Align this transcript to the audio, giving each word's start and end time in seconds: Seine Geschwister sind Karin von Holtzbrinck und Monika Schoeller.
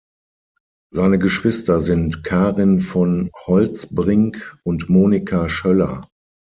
Seine 0.91 1.19
Geschwister 1.19 1.79
sind 1.79 2.23
Karin 2.23 2.79
von 2.79 3.29
Holtzbrinck 3.45 4.57
und 4.63 4.89
Monika 4.89 5.47
Schoeller. 5.47 6.07